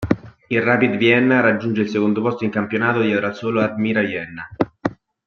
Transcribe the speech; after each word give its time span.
Il 0.47 0.61
Rapid 0.63 0.95
Vienna 0.95 1.41
raggiunge 1.41 1.81
il 1.83 1.89
secondo 1.89 2.23
posto 2.23 2.43
in 2.43 2.49
campionato 2.49 3.01
dietro 3.03 3.23
al 3.27 3.35
solo 3.35 3.61
Admira 3.61 4.01
Vienna. 4.01 4.49